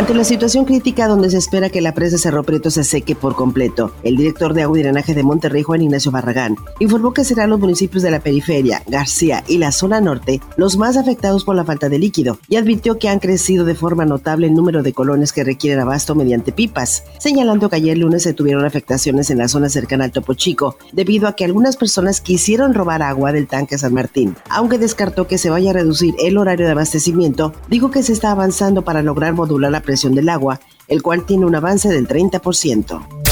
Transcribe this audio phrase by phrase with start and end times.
[0.00, 3.36] Ante la situación crítica donde se espera que la presa Cerro Prieto se seque por
[3.36, 7.50] completo, el director de agua y drenaje de Monterrey, Juan Ignacio Barragán, informó que serán
[7.50, 11.66] los municipios de la periferia, García y la zona norte los más afectados por la
[11.66, 15.34] falta de líquido y advirtió que han crecido de forma notable el número de colonias
[15.34, 19.68] que requieren abasto mediante pipas, señalando que ayer lunes se tuvieron afectaciones en la zona
[19.68, 23.92] cercana al Topo Chico debido a que algunas personas quisieron robar agua del tanque San
[23.92, 24.34] Martín.
[24.48, 28.30] Aunque descartó que se vaya a reducir el horario de abastecimiento, dijo que se está
[28.30, 33.29] avanzando para lograr modular la presión del agua, el cual tiene un avance del 30%.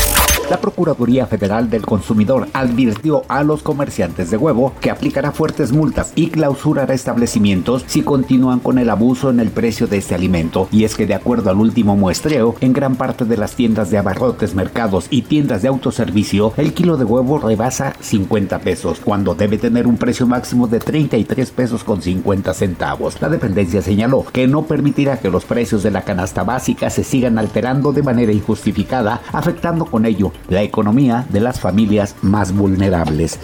[0.51, 6.13] La Procuraduría Federal del Consumidor advirtió a los comerciantes de huevo que aplicará fuertes multas
[6.15, 10.67] y clausurará establecimientos si continúan con el abuso en el precio de este alimento.
[10.73, 13.99] Y es que de acuerdo al último muestreo, en gran parte de las tiendas de
[13.99, 19.59] abarrotes, mercados y tiendas de autoservicio, el kilo de huevo rebasa 50 pesos, cuando debe
[19.59, 23.21] tener un precio máximo de 33 pesos con 50 centavos.
[23.21, 27.39] La dependencia señaló que no permitirá que los precios de la canasta básica se sigan
[27.39, 33.39] alterando de manera injustificada, afectando con ello la economía de las familias más vulnerables.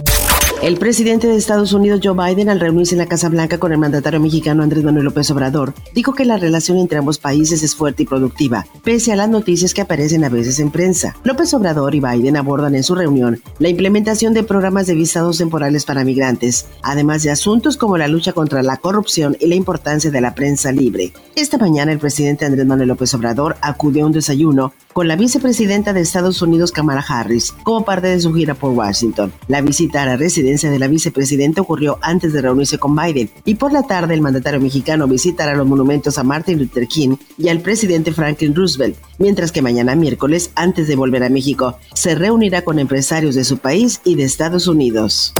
[0.62, 3.78] El presidente de Estados Unidos, Joe Biden, al reunirse en la Casa Blanca con el
[3.78, 8.04] mandatario mexicano Andrés Manuel López Obrador, dijo que la relación entre ambos países es fuerte
[8.04, 11.16] y productiva, pese a las noticias que aparecen a veces en prensa.
[11.22, 15.84] López Obrador y Biden abordan en su reunión la implementación de programas de visados temporales
[15.84, 20.20] para migrantes, además de asuntos como la lucha contra la corrupción y la importancia de
[20.22, 21.12] la prensa libre.
[21.36, 25.92] Esta mañana el presidente Andrés Manuel López Obrador acudió a un desayuno con la vicepresidenta
[25.92, 29.32] de Estados Unidos, Kamala Harris, como parte de su gira por Washington.
[29.48, 33.72] La visita a la de la vicepresidenta ocurrió antes de reunirse con Biden y por
[33.72, 38.12] la tarde el mandatario mexicano visitará los monumentos a Martin Luther King y al presidente
[38.12, 43.34] Franklin Roosevelt, mientras que mañana miércoles, antes de volver a México, se reunirá con empresarios
[43.34, 45.32] de su país y de Estados Unidos.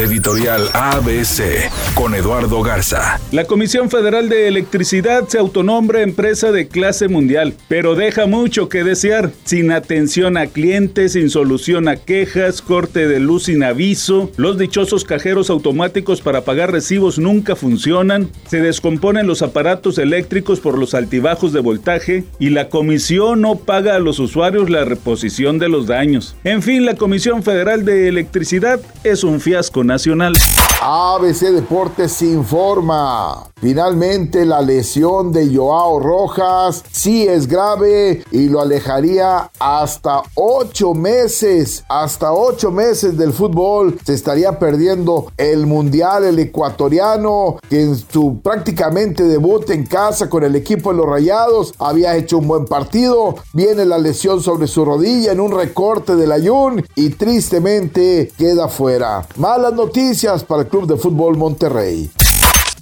[0.00, 3.20] Editorial ABC con Eduardo Garza.
[3.32, 8.82] La Comisión Federal de Electricidad se autonombra empresa de clase mundial, pero deja mucho que
[8.82, 14.56] desear, sin atención a clientes, sin solución a quejas, corte de luz sin aviso, los
[14.56, 20.94] dichosos cajeros automáticos para pagar recibos nunca funcionan, se descomponen los aparatos eléctricos por los
[20.94, 25.86] altibajos de voltaje y la comisión no paga a los usuarios la reposición de los
[25.86, 26.36] daños.
[26.44, 30.34] En fin, la Comisión Federal de Electricidad es un fiasco nacional.
[30.82, 33.44] ABC Deportes informa.
[33.60, 41.84] Finalmente la lesión de Joao Rojas sí es grave y lo alejaría hasta ocho meses.
[41.90, 43.98] Hasta ocho meses del fútbol.
[44.02, 50.42] Se estaría perdiendo el Mundial, el ecuatoriano, que en su prácticamente debut en casa con
[50.44, 53.34] el equipo de los Rayados había hecho un buen partido.
[53.52, 59.26] Viene la lesión sobre su rodilla en un recorte del ayun y tristemente queda fuera.
[59.74, 62.10] Noticias para el Club de Fútbol Monterrey.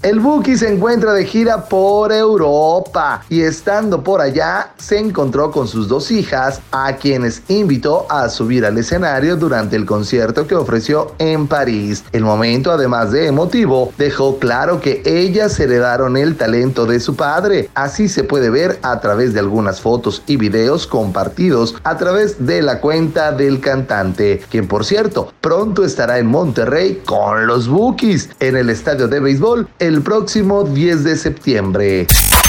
[0.00, 5.66] El Buki se encuentra de gira por Europa y estando por allá se encontró con
[5.66, 11.16] sus dos hijas a quienes invitó a subir al escenario durante el concierto que ofreció
[11.18, 12.04] en París.
[12.12, 17.68] El momento además de emotivo dejó claro que ellas heredaron el talento de su padre.
[17.74, 22.62] Así se puede ver a través de algunas fotos y videos compartidos a través de
[22.62, 28.56] la cuenta del cantante, quien por cierto pronto estará en Monterrey con los Bookies en
[28.56, 32.06] el estadio de béisbol el próximo 10 de septiembre.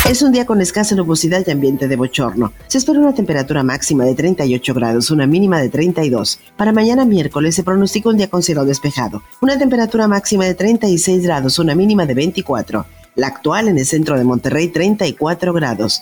[0.10, 2.52] Es un día con escasa nubosidad y ambiente de bochorno.
[2.68, 6.40] Se espera una temperatura máxima de 38 grados, una mínima de 32.
[6.58, 9.24] Para mañana miércoles se pronostica un día con cielo despejado.
[9.42, 12.86] Una temperatura máxima de 36 grados, una mínima de 24.
[13.16, 16.02] La actual en el centro de Monterrey, 34 grados.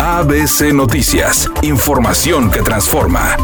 [0.00, 1.48] ABC Noticias.
[1.62, 3.36] Información que transforma.